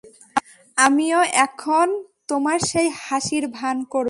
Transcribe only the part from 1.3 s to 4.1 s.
এখন তোমার সেই হাসির ভান করবো।